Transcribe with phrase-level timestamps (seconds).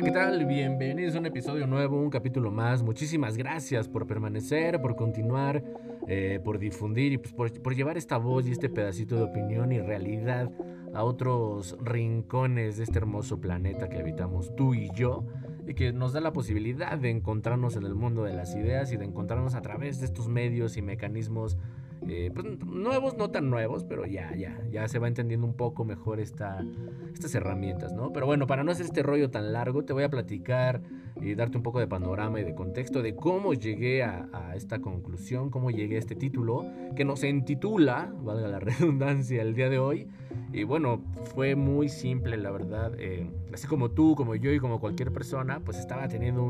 [0.00, 0.46] Hola, ¿qué tal?
[0.46, 2.82] Bienvenidos a un episodio nuevo, un capítulo más.
[2.82, 5.62] Muchísimas gracias por permanecer, por continuar,
[6.08, 9.72] eh, por difundir y pues, por, por llevar esta voz y este pedacito de opinión
[9.72, 10.50] y realidad
[10.94, 15.26] a otros rincones de este hermoso planeta que habitamos tú y yo
[15.66, 18.96] y que nos da la posibilidad de encontrarnos en el mundo de las ideas y
[18.96, 21.58] de encontrarnos a través de estos medios y mecanismos
[22.08, 25.84] eh, pues, nuevos, no tan nuevos, pero ya, ya, ya se va entendiendo un poco
[25.84, 26.64] mejor esta,
[27.12, 28.12] estas herramientas, ¿no?
[28.12, 30.82] Pero bueno, para no hacer este rollo tan largo, te voy a platicar
[31.20, 35.50] y darte un poco de panorama y de contexto de cómo llegué a, esta conclusión,
[35.50, 36.64] cómo llegué a este título,
[36.96, 40.08] que nos intitula, valga la redundancia, el día de hoy.
[40.52, 41.00] Y bueno,
[41.32, 42.92] fue muy simple, la verdad.
[42.98, 46.42] Eh, así como tú, como yo y como cualquier persona, pues estaba teniendo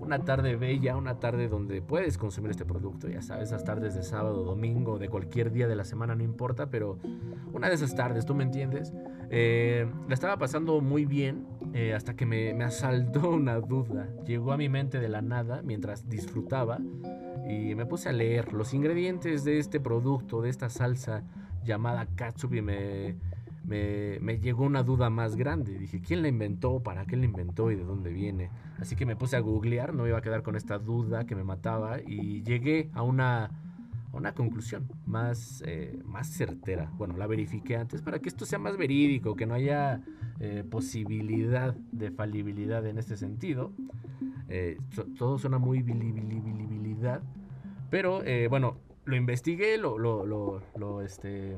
[0.00, 4.02] una tarde bella, una tarde donde puedes consumir este producto, ya sabes, esas tardes de
[4.02, 6.98] sábado, domingo, de cualquier día de la semana, no importa, pero
[7.52, 8.92] una de esas tardes, ¿tú me entiendes?
[9.30, 14.08] Eh, la estaba pasando muy bien eh, hasta que me, me asaltó una duda.
[14.24, 16.78] Llegó a mi mente de la nada mientras disfrutaba
[17.46, 21.24] y me puse a leer los ingredientes de este producto, de esta salsa
[21.64, 23.16] llamada katsup y me,
[23.64, 25.78] me, me, llegó una duda más grande.
[25.78, 26.80] Dije, ¿quién la inventó?
[26.80, 27.70] ¿Para qué la inventó?
[27.70, 28.50] ¿Y de dónde viene?
[28.78, 31.44] Así que me puse a googlear, no iba a quedar con esta duda que me
[31.44, 33.50] mataba y llegué a una
[34.12, 36.90] una conclusión más, eh, más certera.
[36.96, 40.02] Bueno, la verifiqué antes para que esto sea más verídico, que no haya
[40.40, 43.72] eh, posibilidad de falibilidad en este sentido.
[44.48, 44.78] Eh,
[45.16, 47.22] todo suena muy bilibilidad.
[47.90, 51.56] Pero bueno, lo investigué, lo, lo, lo, lo este,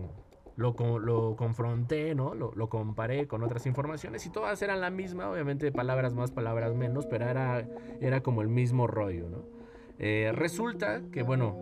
[0.56, 2.34] lo, lo, confronté, ¿no?
[2.34, 6.74] Lo, lo, comparé con otras informaciones y todas eran la misma, obviamente palabras más, palabras
[6.74, 7.68] menos, pero era,
[8.00, 9.54] era como el mismo rollo, ¿no?
[9.98, 11.56] Eh, resulta que, bueno,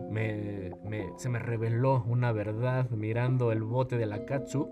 [1.17, 4.69] se me reveló una verdad mirando el bote de la Katsu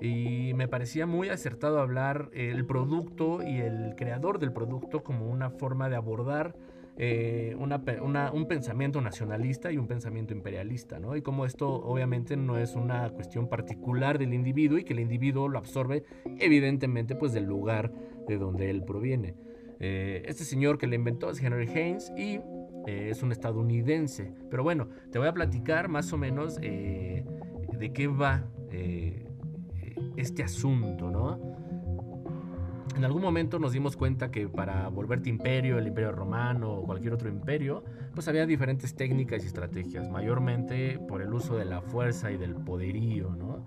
[0.00, 5.50] y me parecía muy acertado hablar el producto y el creador del producto como una
[5.50, 6.54] forma de abordar
[6.98, 11.16] eh, un pensamiento nacionalista y un pensamiento imperialista, ¿no?
[11.16, 15.48] Y como esto obviamente no es una cuestión particular del individuo y que el individuo
[15.48, 16.04] lo absorbe
[16.38, 17.92] evidentemente pues del lugar
[18.28, 19.34] de donde él proviene.
[19.80, 22.40] Eh, este señor que le inventó es Henry Haynes y
[22.86, 24.32] eh, es un estadounidense.
[24.50, 27.24] Pero bueno, te voy a platicar más o menos de
[27.94, 28.46] qué va
[30.16, 31.51] este asunto, ¿no?
[32.96, 37.14] En algún momento nos dimos cuenta que para volverte imperio, el imperio romano o cualquier
[37.14, 42.30] otro imperio, pues había diferentes técnicas y estrategias, mayormente por el uso de la fuerza
[42.30, 43.66] y del poderío, ¿no?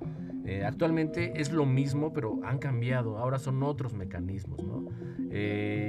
[0.63, 4.85] actualmente es lo mismo, pero han cambiado, ahora son otros mecanismos, ¿no?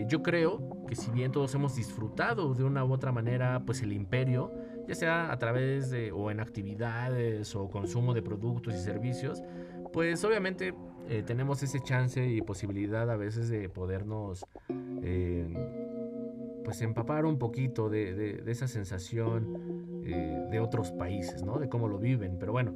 [0.09, 3.93] yo creo que si bien todos hemos disfrutado de una u otra manera, pues el
[3.93, 4.53] imperio,
[4.89, 9.43] ya sea a través de o en actividades o consumo de productos y servicios,
[9.93, 10.75] pues obviamente
[11.09, 14.45] eh, tenemos ese chance y posibilidad a veces de podernos
[15.03, 15.47] eh,
[16.65, 21.59] pues empapar un poquito de, esa sensación eh, de otros países, ¿no?
[21.59, 22.39] De cómo lo viven.
[22.39, 22.75] Pero bueno,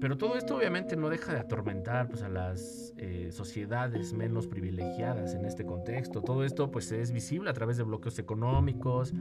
[0.00, 2.94] pero todo esto obviamente no deja de atormentar pues, a las
[3.30, 6.22] sociedades menos privilegiadas en este contexto.
[6.22, 9.14] Todo esto pues, es visible a través de bloqueos económicos,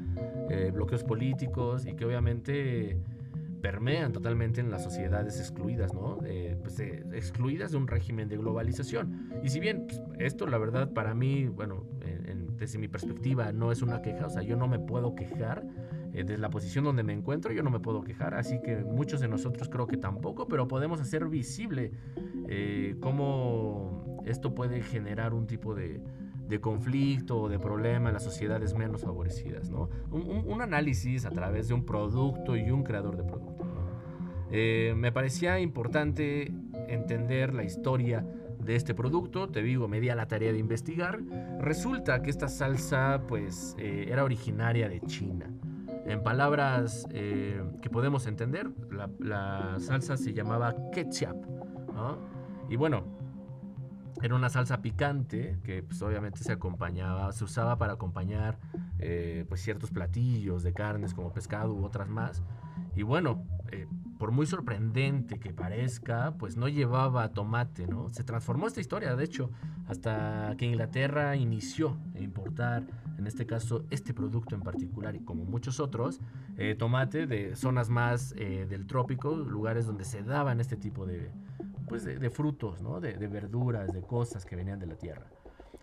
[0.74, 3.00] bloqueos políticos y que obviamente
[3.62, 6.18] permean totalmente en las sociedades excluidas, ¿no?
[6.62, 9.30] Pues, excluidas de un régimen de globalización.
[9.44, 11.86] Y si bien pues, esto, la verdad, para mí, bueno,
[12.60, 15.66] desde mi perspectiva, no es una queja, o sea, yo no me puedo quejar
[16.14, 19.22] eh, desde la posición donde me encuentro yo no me puedo quejar, así que muchos
[19.22, 21.92] de nosotros creo que tampoco, pero podemos hacer visible
[22.48, 26.02] eh, cómo esto puede generar un tipo de,
[26.58, 29.70] conflicto o de problema en las sociedades menos favorecidas.
[29.70, 29.90] ¿no?
[30.12, 33.66] Un, análisis a través de un producto y un creador de producto.
[34.52, 36.52] Eh, me parecía importante
[36.88, 38.26] entender la historia
[38.60, 41.20] de este producto, te digo, me di a la tarea de investigar.
[41.60, 45.46] Resulta que esta salsa pues era originaria de China.
[46.06, 48.72] En palabras eh, que podemos entender,
[49.20, 51.46] la, salsa se llamaba ketchup.
[52.68, 53.04] Y bueno,
[54.22, 58.58] era una salsa picante que pues, obviamente se acompañaba, se usaba para acompañar
[59.00, 62.44] eh, pues, ciertos platillos de carnes como pescado u otras más.
[62.96, 63.88] Y bueno, eh,
[64.18, 68.10] por muy sorprendente que parezca, pues no llevaba tomate, ¿no?
[68.10, 69.52] Se transformó esta historia, de hecho,
[69.88, 72.84] hasta que Inglaterra inició a importar,
[73.18, 76.20] en este caso, este producto en particular y como muchos otros,
[76.58, 81.32] eh, tomate de zonas más del trópico, lugares donde se daban este tipo de,
[81.90, 83.02] pues de, frutos, ¿no?
[83.02, 85.26] De, de verduras, de cosas que venían de la tierra.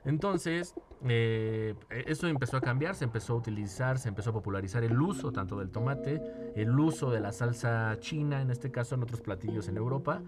[0.06, 0.74] Entonces,
[1.08, 1.74] eh,
[2.06, 5.58] eso empezó a cambiar, se empezó a utilizar, se empezó a popularizar el uso tanto
[5.58, 6.22] del tomate,
[6.54, 10.22] el uso de la salsa china, en este caso en otros platillos en Europa,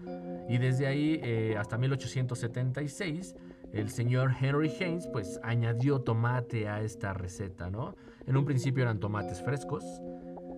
[0.49, 3.35] y desde ahí eh, hasta 1876
[3.71, 7.95] el señor Henry Haynes pues añadió tomate a esta receta, ¿no?
[8.25, 9.85] En un principio eran tomates frescos,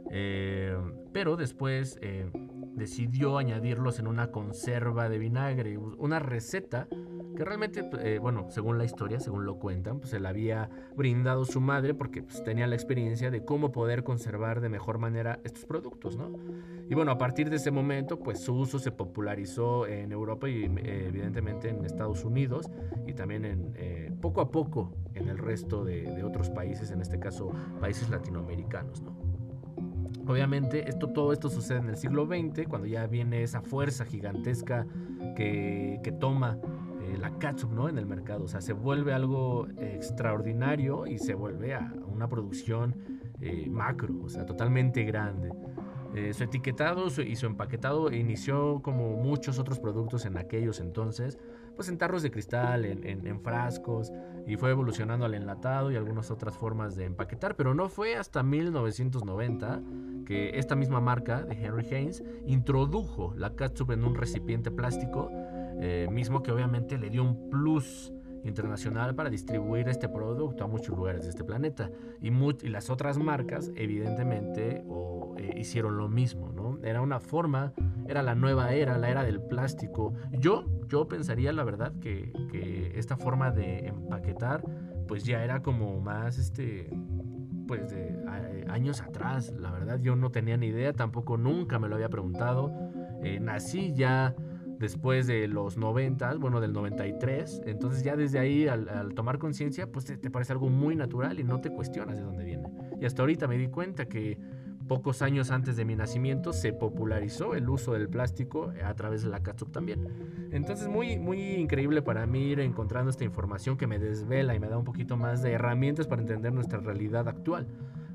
[0.09, 0.75] eh,
[1.13, 2.29] pero después eh,
[2.75, 6.87] decidió añadirlos en una conserva de vinagre, una receta
[7.35, 11.45] que realmente, eh, bueno, según la historia, según lo cuentan, pues se la había brindado
[11.45, 15.65] su madre porque pues, tenía la experiencia de cómo poder conservar de mejor manera estos
[15.65, 16.31] productos, ¿no?
[16.89, 20.65] Y bueno, a partir de ese momento, pues su uso se popularizó en Europa y
[20.65, 22.69] evidentemente en Estados Unidos
[23.07, 27.51] y también en, poco a poco en el resto de otros países, en este caso
[27.79, 29.30] países latinoamericanos, ¿no?
[30.27, 34.85] Obviamente, esto, todo esto sucede en el siglo XX, cuando ya viene esa fuerza gigantesca
[35.35, 36.59] que, toma
[37.01, 37.89] eh, la catsup ¿no?
[37.89, 38.43] en el mercado.
[38.43, 42.95] O sea, se vuelve algo extraordinario y se vuelve a una producción
[43.41, 45.51] eh, macro, o sea, totalmente grande.
[46.13, 51.39] Eh, su etiquetado y su empaquetado inició como muchos otros productos en aquellos entonces,
[51.81, 54.13] pues en tarros de cristal, en, frascos,
[54.45, 58.43] y fue evolucionando al enlatado y algunas otras formas de empaquetar, pero no fue hasta
[58.43, 59.81] 1990
[60.23, 65.31] que esta misma marca de Henry Haynes introdujo la catsup en un recipiente plástico,
[65.79, 70.95] eh, mismo que obviamente le dio un plus internacional para distribuir este producto a muchos
[70.95, 71.89] lugares de este planeta.
[72.21, 76.79] Y, y las otras marcas, evidentemente, o, eh, hicieron lo mismo, ¿no?
[76.83, 77.73] Era una forma,
[78.07, 80.13] era la nueva era, la era del plástico.
[80.31, 84.63] Yo, yo pensaría, la verdad, que, que esta forma de empaquetar,
[85.07, 86.89] pues ya era como más, este,
[87.67, 88.21] pues de
[88.71, 92.71] años atrás, la verdad, yo no tenía ni idea, tampoco nunca me lo había preguntado.
[93.23, 94.35] Eh, nací ya
[94.81, 97.61] después de los 90, bueno, del 93.
[97.65, 101.61] Entonces ya desde ahí, al, tomar conciencia, pues te, parece algo muy natural y no
[101.61, 102.67] te cuestionas de dónde viene.
[102.99, 104.37] Y hasta ahorita me di cuenta que
[104.87, 109.29] pocos años antes de mi nacimiento se popularizó el uso del plástico a través de
[109.29, 110.49] la catsup también.
[110.51, 114.67] Entonces muy, muy increíble para mí ir encontrando esta información que me desvela y me
[114.67, 117.67] da un poquito más de herramientas para entender nuestra realidad actual,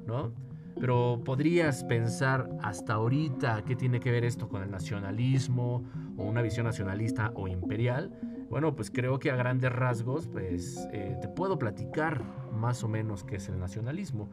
[0.06, 0.32] ¿no?
[0.78, 5.84] Pero podrías pensar hasta ahorita qué tiene que ver esto con el nacionalismo
[6.16, 8.12] o una visión nacionalista o imperial.
[8.50, 13.24] Bueno, pues creo que a grandes rasgos, pues eh, te puedo platicar más o menos
[13.24, 14.28] qué es el nacionalismo.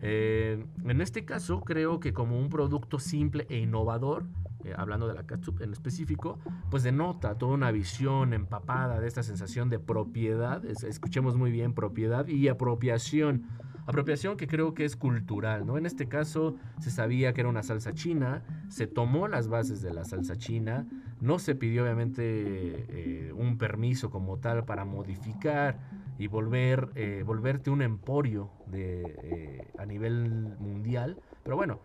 [0.00, 4.26] Eh, en este caso, creo que como un producto simple e innovador,
[4.64, 6.38] eh, hablando de la ketchup en específico,
[6.70, 12.26] pues denota toda una visión empapada de esta sensación de propiedad, escuchemos muy bien, propiedad
[12.28, 13.46] y apropiación
[13.88, 15.78] Apropiación que creo que es cultural, ¿no?
[15.78, 19.94] En este caso se sabía que era una salsa china, se tomó las bases de
[19.94, 20.86] la salsa china,
[21.22, 25.78] no se pidió obviamente eh, un permiso como tal para modificar
[26.18, 31.80] y volver, eh, volverte un emporio eh, a nivel mundial, pero bueno,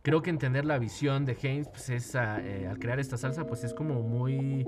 [0.00, 3.74] creo que entender la visión de Haynes pues es al crear esta salsa pues es
[3.74, 4.66] como muy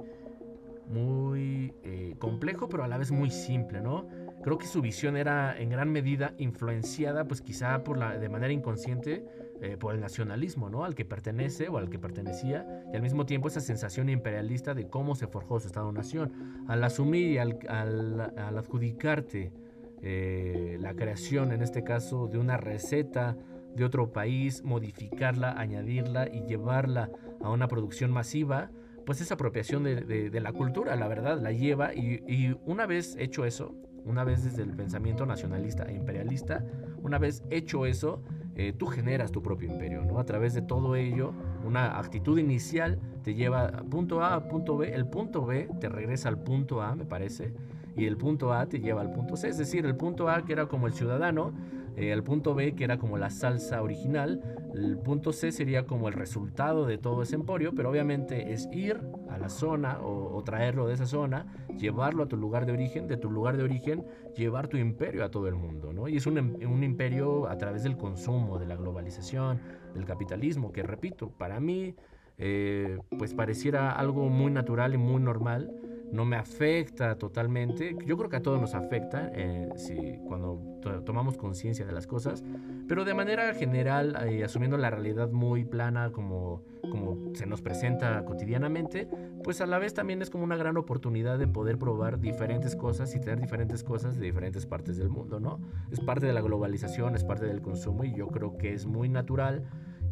[0.86, 1.72] muy
[2.19, 4.06] complejo pero a la vez muy simple, ¿no?
[4.42, 8.52] Creo que su visión era en gran medida influenciada, pues quizá por la, de manera
[8.52, 9.25] inconsciente,
[9.60, 10.87] eh, por el nacionalismo, ¿no?
[10.87, 14.88] Al que pertenece o al que pertenecía, y al mismo tiempo esa sensación imperialista de
[14.88, 16.64] cómo se forjó su Estado-nación.
[16.69, 19.52] Al asumir y al, adjudicarte
[20.00, 23.36] eh, la creación, en este caso, de una receta
[23.75, 27.10] de otro país, modificarla, añadirla y llevarla
[27.43, 28.70] a una producción masiva,
[29.04, 33.44] pues esa apropiación de, la cultura, la verdad, la lleva y, y una vez hecho
[33.44, 36.64] eso, una vez desde el pensamiento nacionalista e imperialista,
[37.02, 38.22] una vez hecho eso,
[38.56, 40.19] eh, tú generas tu propio imperio, ¿no?
[40.19, 41.32] A través de todo ello,
[41.64, 45.88] una actitud inicial te lleva a punto A a punto B, el punto B te
[45.88, 47.54] regresa al punto A, me parece,
[47.96, 50.52] y el punto A te lleva al punto C, es decir, el punto A que
[50.52, 51.52] era como el ciudadano,
[51.97, 54.41] eh, el punto B que era como la salsa original,
[54.75, 59.01] el punto C sería como el resultado de todo ese emporio, pero obviamente es ir
[59.29, 63.17] a la zona o, traerlo de esa zona, llevarlo a tu lugar de origen, de
[63.17, 64.05] tu lugar de origen,
[64.37, 66.09] llevar tu imperio a todo el mundo, ¿no?
[66.09, 69.61] Y es un, un imperio a través del consumo, de la globalización,
[69.94, 71.94] del capitalismo, que repito, para mí,
[72.39, 75.70] eh, pues pareciera algo muy natural y muy normal,
[76.12, 77.96] no me afecta totalmente.
[78.05, 80.60] Yo creo que a todos nos afecta eh, si, cuando
[81.05, 82.43] tomamos conciencia de las cosas,
[82.88, 88.24] pero de manera general, eh, asumiendo la realidad muy plana como, como se nos presenta
[88.24, 89.08] cotidianamente,
[89.44, 93.14] pues a la vez también es como una gran oportunidad de poder probar diferentes cosas
[93.14, 95.60] y tener diferentes cosas de diferentes partes del mundo, ¿no?
[95.90, 99.08] Es parte de la globalización, es parte del consumo y yo creo que es muy
[99.08, 99.64] natural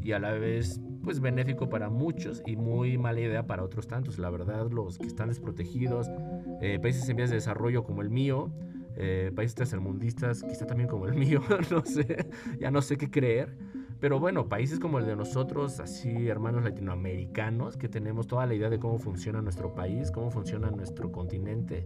[0.03, 4.19] y a la vez pues benéfico para muchos y muy mala idea para otros tantos.
[4.19, 6.09] La verdad, los que están desprotegidos,
[6.61, 8.51] eh, países en vías de desarrollo como el mío,
[8.97, 11.41] eh, países tercermundistas, quizá también como el mío,
[11.71, 12.29] no sé,
[12.61, 13.57] ya no sé qué creer.
[14.01, 18.71] Pero bueno, países como el de nosotros, así hermanos latinoamericanos, que tenemos toda la idea
[18.71, 21.85] de cómo funciona nuestro país, cómo funciona nuestro continente,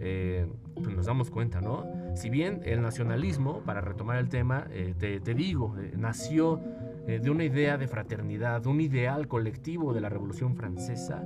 [0.00, 1.86] eh, pues nos damos cuenta, ¿no?
[2.14, 6.60] Si bien el nacionalismo, para retomar el tema, eh, te, digo, eh, nació
[7.06, 11.22] de una idea de fraternidad, de un ideal colectivo de la Revolución Francesa,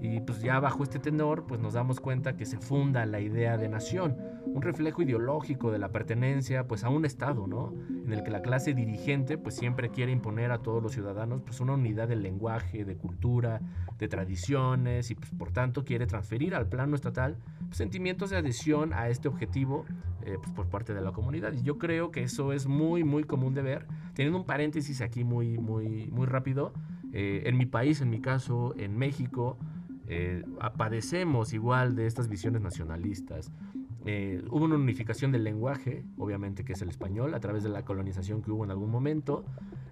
[0.00, 3.58] y pues ya bajo este tenor, pues nos damos cuenta que se funda la idea
[3.58, 4.16] de nación,
[4.46, 7.74] un reflejo ideológico de la pertenencia pues a un Estado, ¿no?
[7.88, 11.60] En el que la clase dirigente pues siempre quiere imponer a todos los ciudadanos pues
[11.60, 13.60] una unidad del lenguaje, de cultura,
[13.98, 18.92] de tradiciones y pues por tanto quiere transferir al plano estatal pues, sentimientos de adhesión
[18.92, 19.84] a este objetivo
[20.22, 21.52] eh, pues, por parte de la comunidad.
[21.52, 23.86] Y yo creo que eso es muy, muy común de ver.
[24.14, 26.72] Teniendo un paréntesis aquí muy, muy, muy rápido,
[27.12, 29.58] eh, en mi país, en mi caso, en México,
[30.12, 30.42] eh,
[30.76, 33.52] padecemos igual de estas visiones nacionalistas.
[34.04, 37.84] Eh, hubo una unificación del lenguaje, obviamente que es el español, a través de la
[37.84, 39.44] colonización que hubo en algún momento,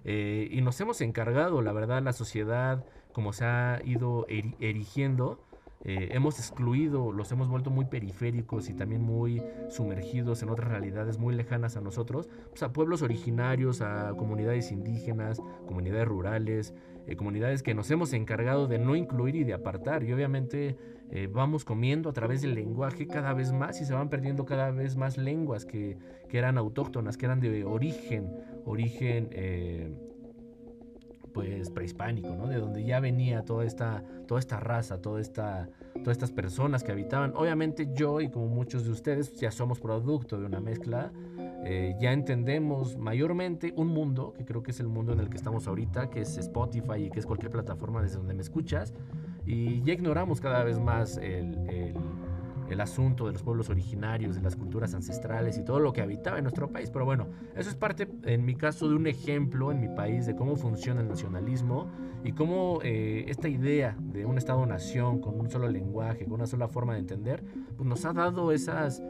[0.03, 2.83] eh, y nos hemos encargado, la verdad, la sociedad,
[3.13, 5.39] como se ha ido erigiendo,
[5.85, 11.17] eh, hemos excluido, los hemos vuelto muy periféricos y también muy sumergidos en otras realidades
[11.17, 16.73] muy lejanas a nosotros, pues a pueblos originarios, a comunidades indígenas, comunidades rurales,
[17.09, 20.03] eh, comunidades que nos hemos encargado de no incluir y de apartar.
[20.03, 20.77] Y obviamente
[21.11, 24.71] eh, vamos comiendo a través del lenguaje cada vez más y se van perdiendo cada
[24.71, 25.97] vez más lenguas que,
[26.27, 28.31] que eran autóctonas, que eran de origen,
[28.65, 29.29] origen
[31.33, 32.47] pues prehispánico, ¿no?
[32.47, 36.91] De donde ya venía toda esta, toda esta raza, toda esta, todas estas personas que
[36.91, 37.33] habitaban.
[37.35, 41.11] Obviamente yo y como muchos de ustedes ya somos producto de una mezcla,
[41.65, 45.37] eh, ya entendemos mayormente un mundo, que creo que es el mundo en el que
[45.37, 48.93] estamos ahorita, que es Spotify y que es cualquier plataforma desde donde me escuchas,
[49.45, 51.93] y ya ignoramos cada vez más el
[52.69, 56.37] el asunto de los pueblos originarios, de las culturas ancestrales y todo lo que habitaba
[56.37, 56.89] en nuestro país.
[56.91, 60.35] Pero bueno, eso es parte, en mi caso, de un ejemplo en mi país de
[60.35, 61.89] cómo funciona el nacionalismo
[62.23, 66.67] y cómo eh, esta idea de un Estado-nación con un solo lenguaje, con una sola
[66.67, 67.43] forma de entender,
[67.75, 69.01] pues nos ha dado esas...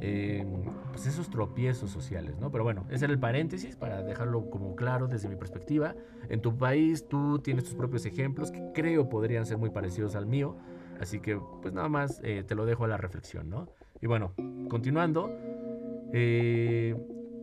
[0.00, 0.44] Eh,
[0.92, 2.50] pues esos tropiezos sociales, ¿no?
[2.50, 5.94] Pero bueno, ese era el paréntesis para dejarlo como claro desde mi perspectiva.
[6.28, 10.26] En tu país tú tienes tus propios ejemplos que creo podrían ser muy parecidos al
[10.26, 10.56] mío.
[11.00, 13.68] Así que pues nada más eh, te lo dejo a la reflexión, ¿no?
[14.00, 14.34] Y bueno,
[14.68, 15.30] continuando,
[16.12, 16.94] eh,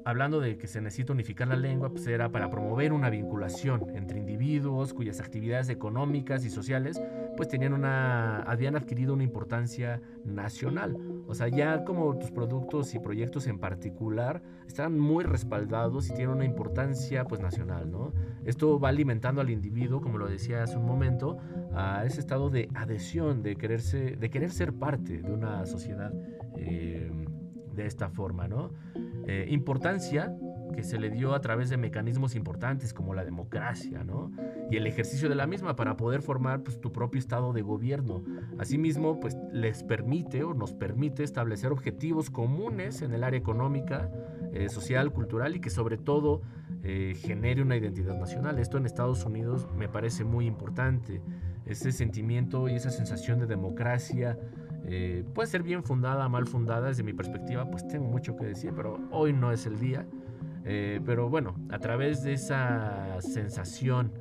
[0.05, 4.19] hablando de que se necesita unificar la lengua, pues era para promover una vinculación entre
[4.19, 7.01] individuos cuyas actividades económicas y sociales
[7.37, 10.97] pues tenían una, habían adquirido una importancia nacional.
[11.29, 16.35] O sea, ya como tus productos y proyectos en particular están muy respaldados y tienen
[16.35, 18.13] una importancia pues nacional, ¿no?
[18.45, 21.37] Esto va alimentando al individuo, como lo decía hace un momento,
[21.71, 26.11] a ese estado de adhesión, de, quererse, de querer ser parte de una sociedad
[26.57, 27.11] eh,
[27.75, 28.71] de esta forma, ¿no?
[29.27, 30.35] Eh, importancia
[30.73, 34.31] que se le dio a través de mecanismos importantes como la democracia, ¿no?
[34.69, 38.23] Y el ejercicio de la misma para poder formar pues, tu propio estado de gobierno.
[38.57, 44.11] Asimismo, pues les permite o nos permite establecer objetivos comunes en el área económica,
[44.53, 46.41] eh, social, cultural y que sobre todo
[46.83, 48.59] eh, genere una identidad nacional.
[48.59, 51.21] Esto en Estados Unidos me parece muy importante.
[51.65, 54.37] Ese sentimiento y esa sensación de democracia
[54.85, 58.73] eh, puede ser bien fundada, mal fundada, desde mi perspectiva, pues tengo mucho que decir,
[58.75, 60.07] pero hoy no es el día.
[60.71, 64.13] Eh, pero bueno, a través de esa sensación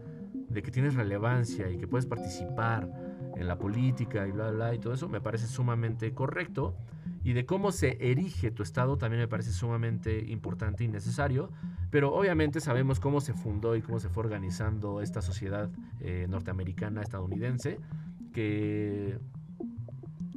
[0.49, 2.91] de que tienes relevancia y que puedes participar
[3.37, 6.75] en la política y bla, bla, y todo eso, me parece sumamente correcto.
[7.23, 11.51] Y de cómo se erige tu Estado también me parece sumamente importante y necesario.
[11.91, 15.69] Pero obviamente sabemos cómo se fundó y cómo se fue organizando esta sociedad
[16.01, 17.79] eh, norteamericana, estadounidense,
[18.33, 19.19] que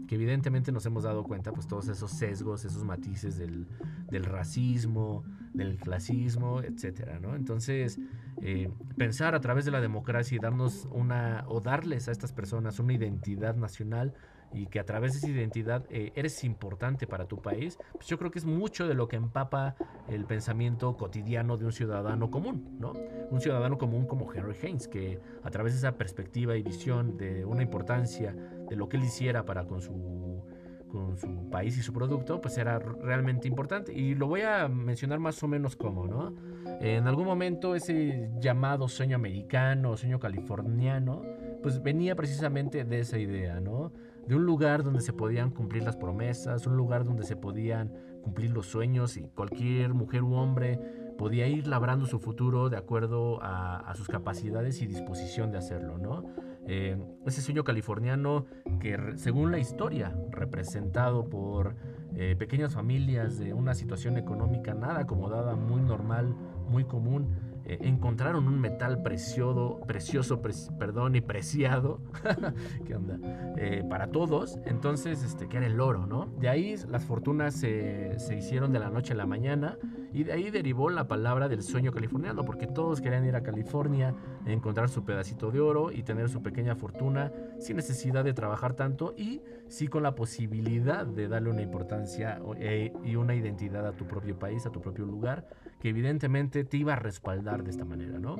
[0.09, 5.23] evidentemente nos hemos dado cuenta, pues todos esos sesgos, esos matices del racismo,
[5.53, 7.35] del clasismo, etcétera, ¿no?
[7.35, 7.99] Entonces,
[8.41, 12.79] eh, pensar a través de la democracia y darnos una, o darles a estas personas
[12.79, 14.13] una identidad nacional
[14.53, 18.17] y que a través de esa identidad eh, eres importante para tu país, pues yo
[18.17, 19.75] creo que es mucho de lo que empapa
[20.09, 22.93] el pensamiento cotidiano de un ciudadano común, ¿no?
[23.29, 27.45] Un ciudadano común como Henry Haynes, que a través de esa perspectiva y visión de
[27.45, 30.43] una importancia de lo que él hiciera para con su
[30.91, 33.93] con su país y su producto, pues era realmente importante.
[33.93, 36.33] Y lo voy a mencionar más o menos como, ¿no?
[36.79, 41.21] En algún momento ese llamado sueño americano, sueño californiano,
[41.61, 43.91] pues venía precisamente de esa idea, ¿no?
[44.27, 48.51] de un lugar donde se podían cumplir las promesas, un lugar donde se podían cumplir
[48.51, 50.79] los sueños y cualquier mujer u hombre
[51.17, 56.25] podía ir labrando su futuro de acuerdo a, sus capacidades y disposición de hacerlo, ¿no?
[56.67, 58.45] Eh, ese sueño californiano
[58.79, 61.75] que según la historia, representado por
[62.15, 66.35] eh, pequeñas familias de una situación económica nada acomodada, muy normal,
[66.69, 67.29] muy común,
[67.65, 71.99] eh, encontraron un metal precioso, precioso perdón, y preciado,
[73.89, 76.27] para todos, entonces, este, que era el oro, ¿no?
[76.39, 79.77] De ahí las fortunas se hicieron de la noche a la mañana
[80.13, 84.15] y de ahí derivó la palabra del sueño californiano, porque todos querían ir a California,
[84.45, 89.13] encontrar su pedacito de oro y tener su pequeña fortuna sin necesidad de trabajar tanto
[89.17, 94.05] y sí con la posibilidad de darle una importancia eh, y una identidad a tu
[94.05, 95.47] propio país, a tu propio lugar,
[95.79, 98.35] que evidentemente te iba a respaldar de esta manera, ¿no?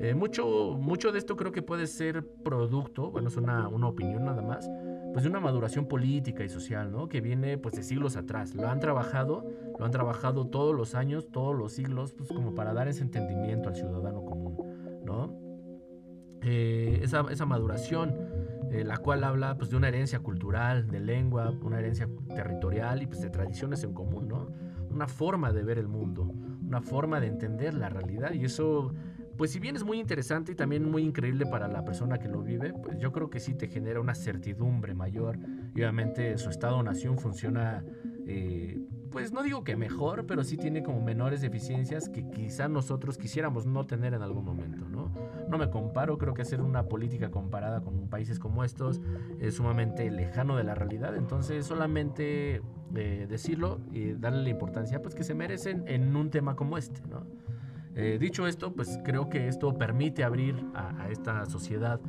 [0.00, 4.24] Eh, mucho, mucho de esto creo que puede ser producto, bueno, es una, una opinión
[4.24, 4.70] nada más,
[5.12, 7.08] pues de una maduración política y social, ¿no?
[7.08, 8.54] Que viene pues de siglos atrás.
[8.54, 12.72] Lo han trabajado, lo han trabajado todos los años, todos los siglos, pues como para
[12.72, 15.38] dar ese entendimiento al ciudadano común, ¿no?
[16.42, 18.14] Eh, esa, esa, maduración,
[18.70, 23.06] eh, la cual habla pues de una herencia cultural, de lengua, una herencia territorial y
[23.06, 24.48] pues de tradiciones en común, ¿no?
[24.90, 26.32] Una forma de ver el mundo,
[26.64, 28.92] una forma de entender la realidad y eso
[29.38, 32.42] pues si bien es muy interesante y también muy increíble para la persona que lo
[32.42, 35.38] vive, pues yo creo que sí te genera una certidumbre mayor.
[35.76, 37.84] Y obviamente su estado-nación funciona,
[38.26, 38.80] eh,
[39.10, 43.66] pues no digo que mejor, pero sí tiene como menores deficiencias que quizá nosotros quisiéramos
[43.66, 45.10] no tener en algún momento, ¿no?
[45.48, 49.00] No me comparo, creo que hacer una política comparada con países como estos
[49.40, 52.62] es sumamente lejano de la realidad, entonces solamente
[52.94, 57.02] eh, decirlo y darle la importancia pues que se merecen en un tema como este,
[57.08, 57.26] ¿no?
[58.00, 62.00] Eh, dicho esto, pues creo que esto permite abrir a, esta sociedad,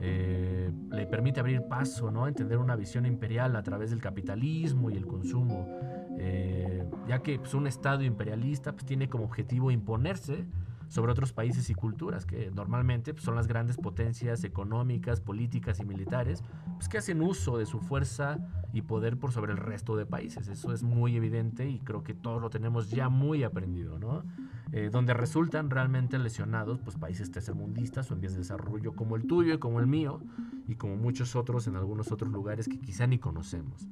[0.00, 2.26] eh, le permite abrir paso, ¿no?
[2.26, 5.68] Entender una visión imperial a través del capitalismo y el consumo,
[6.18, 10.46] eh, ya que pues, un Estado imperialista pues, tiene como objetivo imponerse
[10.88, 15.84] sobre otros países y culturas, que normalmente pues, son las grandes potencias económicas, políticas y
[15.84, 16.42] militares,
[16.76, 18.38] pues, que hacen uso de su fuerza
[18.72, 20.48] y poder por sobre el resto de países.
[20.48, 24.22] Eso es muy evidente y creo que todos lo tenemos ya muy aprendido, ¿no?
[24.72, 29.26] Eh, donde resultan realmente lesionados pues, países tercermundistas o en vías de desarrollo como el
[29.26, 30.20] tuyo y como el mío,
[30.68, 33.88] y como muchos otros en algunos otros lugares que quizá ni conocemos.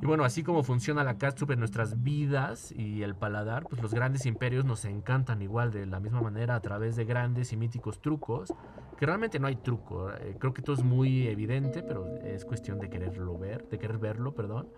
[0.00, 3.94] Y bueno, así como funciona la catsup en nuestras vidas y el paladar, pues los
[3.94, 8.00] grandes imperios nos encantan igual de la misma manera a través de grandes y míticos
[8.00, 8.52] trucos,
[8.98, 10.10] que realmente no hay truco.
[10.10, 13.98] Eh, creo que todo es muy evidente, pero es cuestión de quererlo ver, de querer
[13.98, 14.68] verlo, perdón.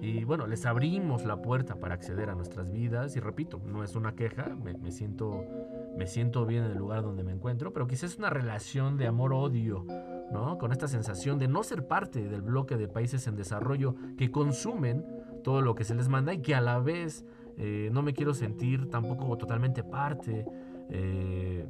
[0.00, 3.94] Y bueno, les abrimos la puerta para acceder a nuestras vidas y repito, no es
[3.96, 5.44] una queja, me, me siento
[5.96, 9.06] me siento bien en el lugar donde me encuentro, pero quizás es una relación de
[9.06, 9.86] amor-odio
[10.58, 15.04] con esta sensación de no ser parte del bloque de países en desarrollo que consumen
[15.42, 17.24] todo lo que se les manda y que a la vez
[17.56, 20.46] eh, no me quiero sentir tampoco totalmente parte
[20.88, 21.66] eh,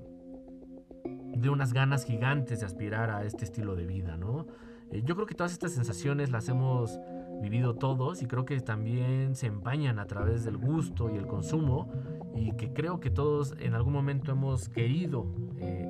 [1.05, 4.47] de unas ganas gigantes de aspirar a este estilo de vida, ¿no?
[4.91, 6.99] Eh, yo creo que todas estas sensaciones las hemos
[7.41, 11.91] vivido todos y creo que también se empañan a través del gusto y el consumo
[12.35, 15.27] y que creo que todos en algún momento hemos querido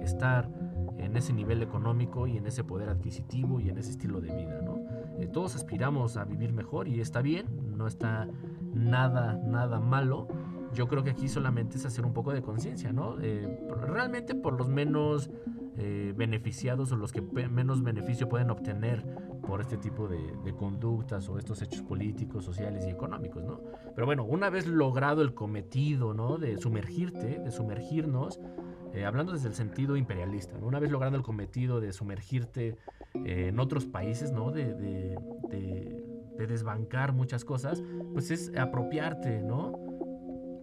[0.02, 0.48] estar
[1.00, 4.60] en ese nivel económico y en ese poder adquisitivo y en ese estilo de vida,
[4.62, 4.78] ¿no?
[5.18, 8.28] Eh, todos aspiramos a vivir mejor y está bien, no está
[8.72, 10.28] nada, nada malo.
[10.72, 13.16] Yo creo que aquí solamente es hacer un poco de conciencia, ¿no?
[13.20, 15.30] Eh, realmente por los menos
[15.76, 19.04] eh, beneficiados o los que menos beneficio pueden obtener
[19.50, 23.60] por este tipo de, de, conductas o estos hechos políticos, sociales y económicos, ¿no?
[23.96, 26.38] Pero bueno, una vez logrado el cometido, ¿no?
[26.38, 28.38] De sumergirte, de sumergirnos,
[28.94, 32.78] eh, hablando desde el sentido imperialista, una vez logrando el cometido de sumergirte
[33.24, 34.52] eh, en otros países, ¿no?
[34.52, 35.18] De, de,
[35.50, 37.82] de, desbancar muchas cosas,
[38.12, 39.72] pues es apropiarte, ¿no?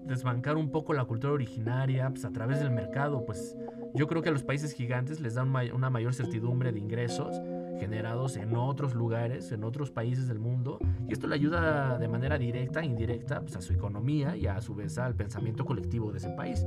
[0.06, 3.56] desbancar un poco la cultura originaria pues, a través del mercado, pues
[3.94, 7.40] yo creo que a los países gigantes les da una mayor certidumbre de ingresos
[7.80, 12.38] generados en otros lugares, en otros países del mundo, y esto le ayuda de manera
[12.38, 16.18] directa e indirecta pues, a su economía y a su vez al pensamiento colectivo de
[16.18, 16.66] ese país.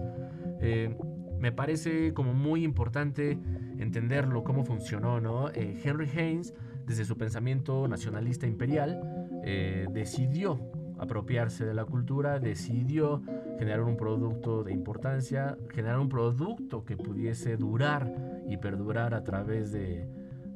[0.61, 0.97] Eh,
[1.39, 3.39] me parece como muy importante
[3.79, 5.49] entenderlo, cómo funcionó, ¿no?
[5.51, 6.55] Eh, Henry Haynes,
[6.87, 9.01] desde su pensamiento nacionalista imperial,
[9.43, 10.61] eh, decidió
[10.99, 13.23] apropiarse de la cultura, decidió
[13.59, 18.13] generar un producto de importancia, generar un producto que pudiese durar
[18.47, 20.07] y perdurar a través de,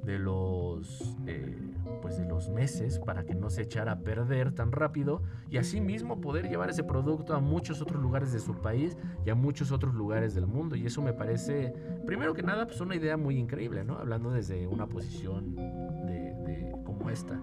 [0.05, 1.57] de los eh,
[2.03, 6.21] pues de los meses para que no se echara a perder tan rápido y asimismo
[6.21, 9.95] poder llevar ese producto a muchos otros lugares de su país y a muchos otros
[9.95, 10.77] lugares del mundo.
[10.77, 11.73] Y eso me parece
[12.07, 17.11] primero que nada pues una idea muy increíble no hablando desde una posición de, como
[17.11, 17.41] esta.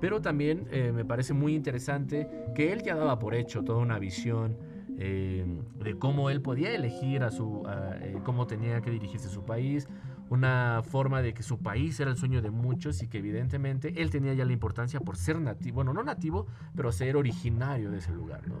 [0.00, 3.98] Pero también eh, me parece muy interesante que él ya daba por hecho toda una
[3.98, 4.58] visión
[4.98, 5.44] eh,
[5.82, 7.62] de cómo él podía elegir a su
[8.22, 9.88] cómo tenía que dirigirse a su país
[10.30, 14.10] una forma de que su país era el sueño de muchos y que evidentemente él
[14.10, 18.12] tenía ya la importancia por ser nativo, bueno, no nativo, pero ser originario de ese
[18.12, 18.56] lugar, ¿no?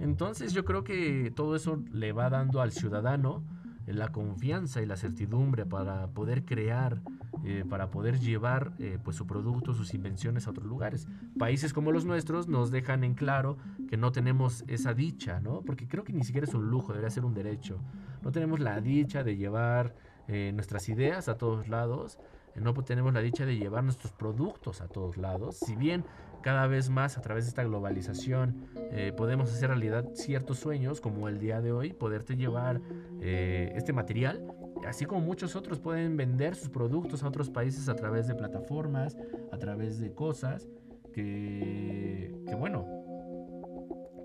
[0.00, 3.42] Entonces yo creo que todo eso le va dando al ciudadano
[3.86, 7.00] la confianza y la certidumbre para poder crear,
[7.44, 11.06] eh, para poder llevar eh, pues su producto, sus invenciones a otros lugares.
[11.38, 15.60] Países como los nuestros nos dejan en claro que no tenemos esa dicha, ¿no?
[15.60, 17.78] Porque creo que ni siquiera es un lujo, debería ser un derecho.
[18.22, 19.94] No tenemos la dicha de llevar
[20.28, 22.18] eh, nuestras ideas a todos lados,
[22.54, 25.56] no tenemos la dicha de llevar nuestros productos a todos lados.
[25.56, 26.04] Si bien
[26.40, 31.28] cada vez más a través de esta globalización eh, podemos hacer realidad ciertos sueños, como
[31.28, 32.80] el día de hoy, poderte llevar
[33.20, 34.46] eh, este material,
[34.86, 39.16] así como muchos otros pueden vender sus productos a otros países a través de plataformas,
[39.50, 40.68] a través de cosas
[41.12, 43.03] que bueno,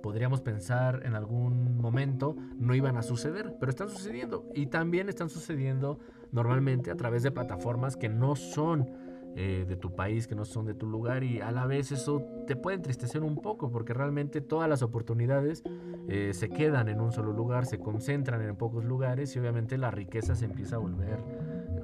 [0.02, 5.30] podríamos pensar en algún momento no iban a suceder, pero están sucediendo y también están
[5.30, 6.00] sucediendo
[6.32, 8.90] normalmente a través de plataformas que no son
[9.36, 12.24] eh, de tu país, que no son de tu lugar y a la vez eso
[12.48, 15.64] te puede entristecer un poco porque realmente todas las oportunidades
[16.08, 19.92] eh, se quedan en un solo lugar, se concentran en pocos lugares y obviamente la
[19.92, 21.20] riqueza se empieza a volver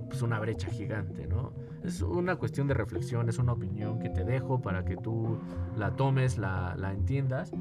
[0.10, 1.54] pues, una brecha gigante, ¿no?
[1.84, 5.38] Es una cuestión de reflexión, es una opinión que te dejo para que tú
[5.78, 7.52] la tomes, la, la entiendas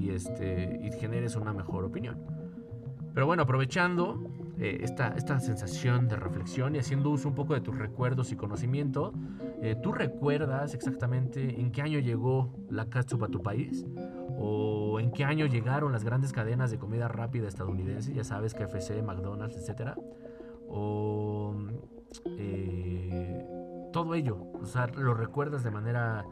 [0.00, 2.18] y, este, y generes una mejor opinión.
[3.14, 4.22] Pero bueno, aprovechando
[4.58, 8.36] eh, esta, esta sensación de reflexión y haciendo uso un poco de tus recuerdos y
[8.36, 9.12] conocimiento,
[9.60, 13.84] eh, ¿tú recuerdas exactamente en qué año llegó la ketchup a tu país?
[14.38, 18.14] ¿O en qué año llegaron las grandes cadenas de comida rápida estadounidense?
[18.14, 19.92] Ya sabes, KFC, McDonald's, etc.
[20.68, 21.54] ¿O
[22.38, 23.44] eh,
[23.92, 24.46] todo ello?
[24.54, 26.24] O sea, ¿lo recuerdas de manera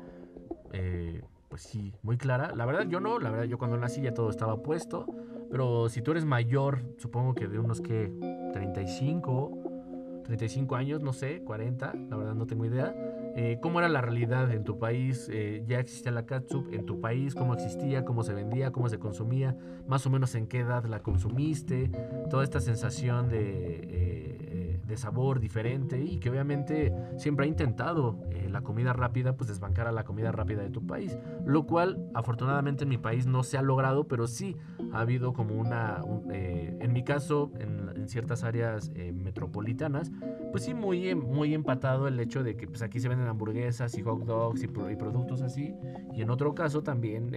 [1.50, 2.54] pues sí, muy clara.
[2.54, 5.04] La verdad yo no, la verdad yo cuando nací ya todo estaba puesto,
[5.50, 8.08] pero si tú eres mayor, supongo que de unos que
[8.52, 12.94] 35, 35 años, no sé, 40, la verdad no tengo idea.
[13.34, 15.28] Eh, ¿Cómo era la realidad en tu país?
[15.32, 17.34] Eh, ¿Ya existía la catsup en tu país?
[17.34, 18.04] ¿Cómo existía?
[18.04, 18.70] ¿Cómo se vendía?
[18.70, 19.56] ¿Cómo se consumía?
[19.88, 21.90] ¿Más o menos en qué edad la consumiste?
[22.30, 23.80] Toda esta sensación de...
[23.88, 29.48] Eh, de sabor diferente y que obviamente siempre ha intentado eh, la comida rápida pues
[29.48, 33.42] desbancar a la comida rápida de tu país, lo cual afortunadamente en mi país no
[33.42, 34.56] se ha logrado, pero sí
[34.92, 40.10] ha habido como una, eh, en mi caso, en, ciertas áreas eh, metropolitanas,
[40.50, 44.02] pues sí muy, muy empatado el hecho de que pues aquí se venden hamburguesas y
[44.02, 45.74] hot dogs y, y productos así,
[46.14, 47.30] y en otro caso también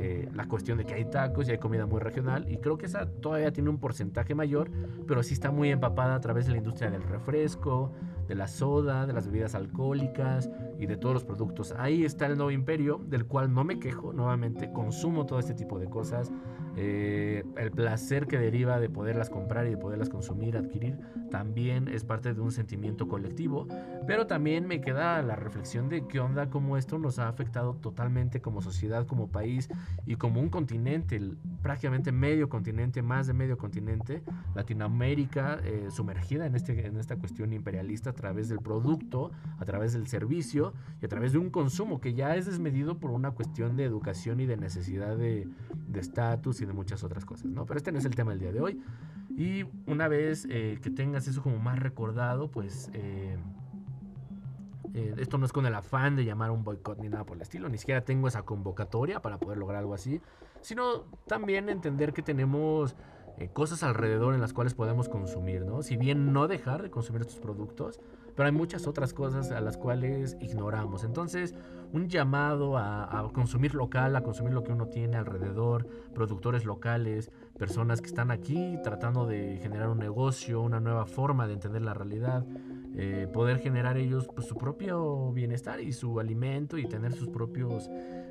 [0.00, 2.86] eh, la cuestión de que hay tacos y hay comida muy regional y creo que
[2.86, 4.70] esa todavía tiene un porcentaje mayor,
[5.08, 7.92] pero sí está muy empapada a través de la industria del refresco,
[8.28, 11.74] de la soda, de las bebidas alcohólicas y de todos los productos.
[11.76, 15.78] Ahí está el nuevo imperio, del cual no me quejo, nuevamente consumo todo este tipo
[15.78, 16.30] de cosas.
[16.76, 22.04] Eh, el placer que deriva de poderlas comprar y de poderlas consumir, adquirir, también es
[22.04, 23.66] parte de un sentimiento colectivo,
[24.06, 28.40] pero también me queda la reflexión de qué onda, cómo esto nos ha afectado totalmente
[28.40, 29.68] como sociedad, como país
[30.06, 31.20] y como un continente,
[31.62, 34.22] prácticamente medio continente, más de medio continente,
[34.54, 39.92] Latinoamérica eh, sumergida en, este, en esta cuestión imperialista a través del producto, a través
[39.92, 43.76] del servicio y a través de un consumo que ya es desmedido por una cuestión
[43.76, 45.48] de educación y de necesidad de
[45.94, 47.66] estatus y de muchas otras cosas, ¿no?
[47.66, 48.80] Pero este no es el tema del día de hoy.
[49.38, 53.36] Y una vez eh, que tengas eso como más recordado, pues eh,
[55.16, 57.68] esto no es con el afán de llamar un boicot ni nada por el estilo,
[57.68, 60.20] ni siquiera tengo esa convocatoria para poder lograr algo así,
[60.60, 62.96] sino también entender que tenemos
[63.52, 65.82] cosas alrededor en las cuales podemos consumir, ¿no?
[65.82, 68.00] Si bien no dejar de consumir estos productos,
[68.38, 71.02] pero hay muchas otras cosas a las cuales ignoramos.
[71.02, 71.56] Entonces,
[71.92, 78.00] un llamado a, consumir local, a consumir lo que uno tiene alrededor, productores locales, personas
[78.00, 82.46] que están aquí tratando de generar un negocio, una nueva forma de entender la realidad,
[82.94, 87.90] eh, poder generar ellos pues, su propio bienestar y su alimento y tener sus propios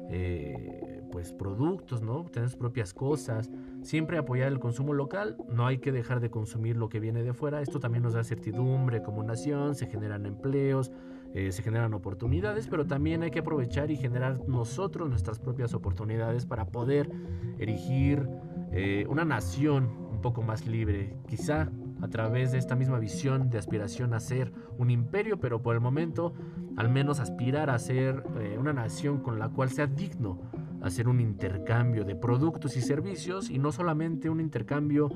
[0.09, 2.25] eh, pues productos, ¿no?
[2.25, 3.49] Tener sus propias cosas.
[3.81, 5.37] Siempre apoyar el consumo local.
[5.49, 7.61] No hay que dejar de consumir lo que viene de fuera.
[7.61, 9.75] Esto también nos da certidumbre como nación.
[9.75, 10.91] Se generan empleos.
[11.33, 16.45] Eh, se generan oportunidades, pero también hay que aprovechar y generar nosotros nuestras propias oportunidades
[16.45, 17.11] para poder
[17.59, 18.27] erigir
[18.71, 21.69] eh, una nación un poco más libre, quizá
[22.01, 25.81] a través de esta misma visión de aspiración a ser un imperio, pero por el
[25.81, 26.33] momento
[26.75, 30.39] al menos aspirar a ser eh, una nación con la cual sea digno
[30.81, 35.09] hacer un intercambio de productos y servicios y no solamente un intercambio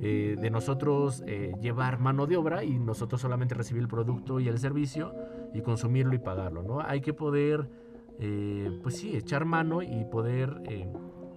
[0.00, 4.48] eh, de nosotros eh, llevar mano de obra y nosotros solamente recibir el producto y
[4.48, 5.14] el servicio
[5.54, 6.80] y consumirlo y pagarlo, ¿no?
[6.80, 7.68] Hay que poder,
[8.82, 10.62] pues sí, echar mano y poder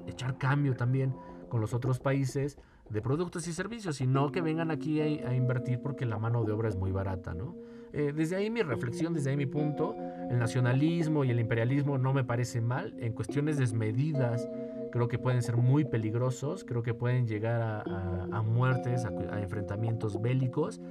[0.07, 1.13] echar cambio también
[1.49, 2.57] con los otros países
[2.89, 6.51] de productos y servicios, y no que vengan aquí a, invertir porque la mano de
[6.51, 7.55] obra es muy barata, ¿no?
[7.93, 9.95] Eh, desde ahí mi reflexión, desde ahí mi punto,
[10.29, 12.93] el nacionalismo y el imperialismo no me parece mal.
[12.99, 14.49] En cuestiones desmedidas
[14.91, 20.81] creo que pueden ser muy peligrosos, creo que pueden llegar a, muertes, a, enfrentamientos bélicos.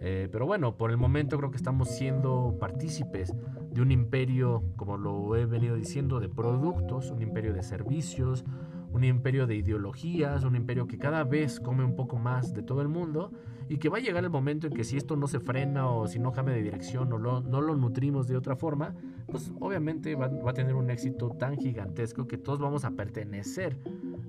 [0.00, 3.34] Eh, pero bueno, por el momento creo que estamos siendo partícipes
[3.72, 8.44] de un imperio, como lo he venido diciendo, de productos, un imperio de servicios,
[8.92, 12.80] un imperio de ideologías, un imperio que cada vez come un poco más de todo
[12.80, 13.32] el mundo
[13.68, 16.06] y que va a llegar el momento en que si esto no se frena o
[16.06, 18.94] si no cambia de dirección o no lo nutrimos de otra forma,
[19.30, 23.78] pues obviamente va, a tener un éxito tan gigantesco que todos vamos a pertenecer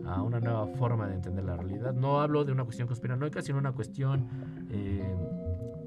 [0.06, 1.94] a una nueva forma de entender la realidad.
[1.94, 4.28] No hablo de una cuestión conspiranoica, sino una cuestión
[4.70, 5.16] eh,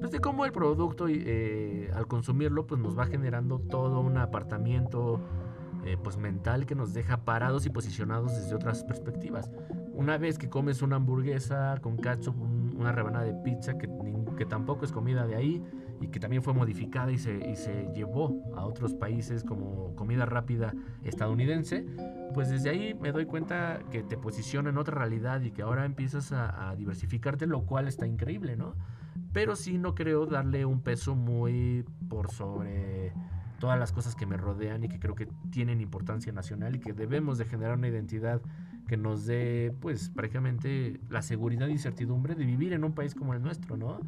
[0.01, 5.21] pues de cómo el producto eh, al consumirlo pues nos va generando todo un apartamiento
[5.85, 9.51] eh, pues mental que nos deja parados y posicionados desde otras perspectivas.
[9.93, 12.35] Una vez que comes una hamburguesa con ketchup,
[12.83, 13.89] una rebanada de pizza que,
[14.37, 15.63] que tampoco es comida de ahí
[16.01, 20.27] y que también fue modificada y se, y se llevó a otros países como comida
[20.27, 21.87] rápida estadounidense,
[22.35, 25.85] pues desde ahí me doy cuenta que te posiciona en otra realidad y que ahora
[25.85, 28.75] empiezas a, a diversificarte, lo cual está increíble, ¿no?
[29.33, 33.13] Pero sí no creo darle un peso muy por sobre
[33.63, 36.93] todas las cosas que me rodean y que creo que tienen importancia nacional y que
[36.93, 38.43] debemos de generar una identidad
[38.89, 43.35] que nos dé, pues, prácticamente la seguridad y certidumbre de vivir en un país como
[43.35, 44.01] el nuestro, ¿no?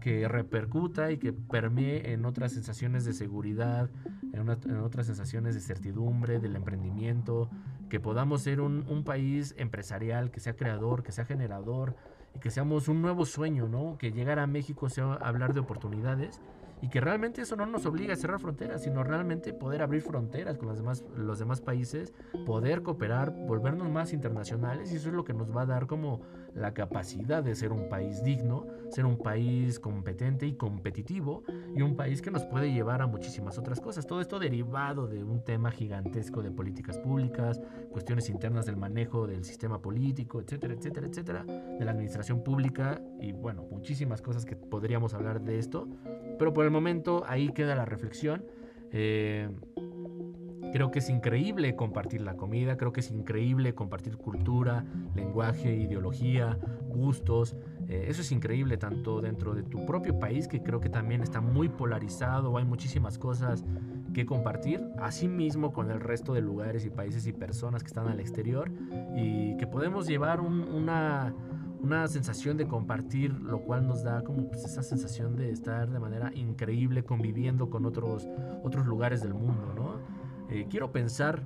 [0.00, 3.90] Que repercuta y que permee en otras sensaciones de seguridad,
[4.32, 7.50] en, otras sensaciones de certidumbre, del emprendimiento,
[7.90, 11.96] que podamos ser un, un, país empresarial, que sea creador, que sea generador
[12.34, 13.98] y que seamos un nuevo sueño, ¿no?
[13.98, 16.40] Que llegar a México sea hablar de oportunidades
[16.82, 20.58] y que realmente eso no nos obliga a cerrar fronteras, sino realmente poder abrir fronteras
[20.58, 22.12] con los demás, los demás países,
[22.44, 26.20] poder cooperar, volvernos más internacionales y eso es lo que nos va a dar como
[26.54, 31.96] la capacidad de ser un país digno, ser un país competente y competitivo y un
[31.96, 34.06] país que nos puede llevar a muchísimas otras cosas.
[34.06, 37.60] Todo esto derivado de un tema gigantesco de políticas públicas,
[37.90, 43.32] cuestiones internas del manejo del sistema político, etcétera, etcétera, etcétera, de la administración pública y
[43.32, 45.88] bueno, muchísimas cosas que podríamos hablar de esto
[46.42, 48.44] pero por el momento ahí queda la reflexión.
[48.90, 49.48] Eh,
[50.72, 56.58] creo que es increíble compartir la comida, creo que es increíble compartir cultura, lenguaje, ideología,
[56.88, 57.56] gustos.
[57.88, 61.40] Eh, eso es increíble tanto dentro de tu propio país, que creo que también está
[61.40, 63.64] muy polarizado, hay muchísimas cosas
[64.14, 68.20] que compartir, asimismo con el resto de lugares y países y personas que están al
[68.20, 68.70] exterior
[69.16, 71.34] y que podemos llevar una
[71.82, 75.98] una sensación de compartir, lo cual nos da como pues, esa sensación de estar de
[75.98, 78.28] manera increíble conviviendo con otros,
[78.62, 80.21] otros lugares del mundo, ¿no?
[80.52, 81.44] Eh, quiero pensar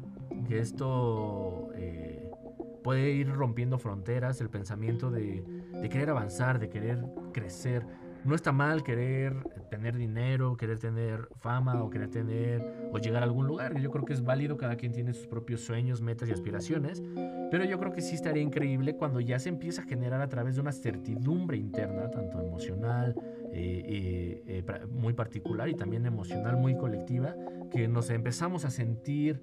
[0.48, 2.28] que esto eh,
[2.82, 5.44] puede ir rompiendo fronteras, el pensamiento de,
[5.80, 7.86] de querer avanzar, de querer crecer,
[8.24, 9.36] no está mal querer
[9.70, 13.78] tener dinero, querer tener fama o querer tener o llegar a algún lugar.
[13.80, 17.00] Yo creo que es válido, cada quien tiene sus propios sueños, metas y aspiraciones,
[17.52, 20.56] pero yo creo que sí estaría increíble cuando ya se empieza a generar a través
[20.56, 23.14] de una certidumbre interna, tanto emocional,
[23.52, 27.34] eh, eh, muy particular y también emocional, muy colectiva,
[27.70, 29.40] que nos empezamos a sentir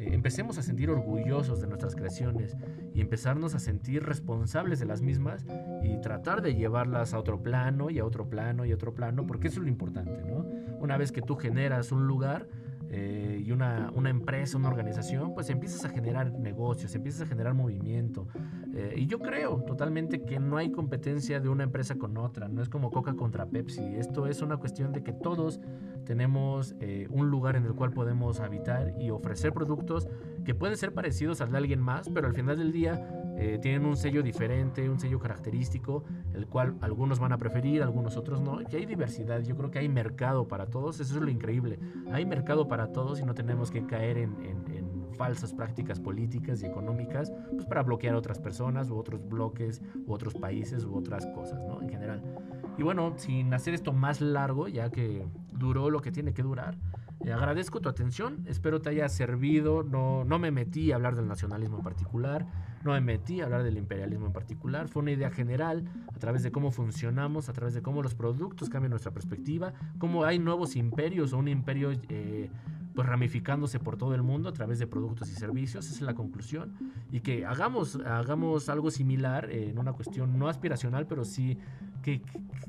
[0.00, 2.56] eh, empecemos a sentir orgullosos de nuestras creaciones
[2.94, 5.44] y empezarnos a sentir responsables de las mismas
[5.82, 9.26] y tratar de llevarlas a otro plano y a otro plano y a otro plano,
[9.26, 10.46] porque eso es lo importante, ¿no?
[10.80, 12.48] Una vez que tú generas un lugar,
[12.92, 17.54] eh, y una, una, empresa, una organización, pues empiezas a generar negocios, empiezas a generar
[17.54, 18.26] movimiento.
[18.74, 22.62] Eh, y yo creo totalmente que no hay competencia de una empresa con otra, no
[22.62, 25.60] es como Coca contra Pepsi, esto es una cuestión de que todos
[26.04, 30.08] tenemos eh, un lugar en el cual podemos habitar y ofrecer productos
[30.44, 33.06] que pueden ser parecidos al de alguien más, pero al final del día
[33.42, 38.18] eh, tienen un sello diferente, un sello característico, el cual algunos van a preferir, algunos
[38.18, 38.60] otros no.
[38.60, 41.78] Y hay diversidad, yo creo que hay mercado para todos, eso es lo increíble.
[42.12, 46.66] Hay mercado para todos y no tenemos que caer en, en, falsas prácticas políticas y
[46.66, 51.26] económicas pues para bloquear a otras personas u otros bloques u otros países u otras
[51.34, 51.82] cosas, ¿no?
[51.82, 52.22] En general.
[52.78, 56.78] Y bueno, sin hacer esto más largo, ya que duró lo que tiene que durar,
[57.24, 61.28] eh, agradezco tu atención, espero te haya servido, no, no me metí a hablar del
[61.28, 62.46] nacionalismo en particular,
[62.84, 66.42] no me metí a hablar del imperialismo en particular, fue una idea general a través
[66.42, 70.76] de cómo funcionamos, a través de cómo los productos cambian nuestra perspectiva, cómo hay nuevos
[70.76, 72.50] imperios o un imperio eh,
[72.94, 76.14] pues ramificándose por todo el mundo a través de productos y servicios, esa es la
[76.14, 76.74] conclusión,
[77.10, 81.58] y que hagamos, hagamos algo similar en una cuestión no aspiracional, pero sí
[82.02, 82.22] que,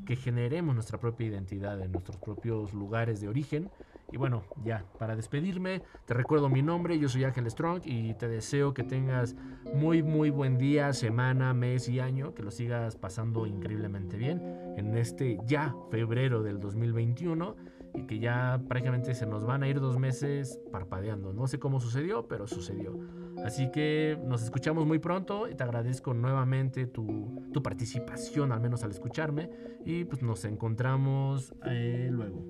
[0.06, 3.70] que generemos nuestra propia identidad en nuestros propios lugares de origen
[4.12, 8.28] y bueno, ya, para despedirme, te recuerdo mi nombre, yo soy Ángel Strong y te
[8.28, 9.36] deseo que tengas
[9.74, 14.42] muy, muy buen día, semana, mes y año, que lo sigas pasando increíblemente bien
[14.78, 17.56] en este ya febrero del 2021
[17.94, 21.34] y que ya prácticamente se nos van a ir dos meses parpadeando.
[21.34, 22.98] No sé cómo sucedió, pero sucedió.
[23.46, 28.84] Así que nos escuchamos muy pronto y te agradezco nuevamente tu, tu participación, al menos
[28.84, 29.50] al escucharme.
[29.86, 32.48] Y pues nos encontramos eh, luego.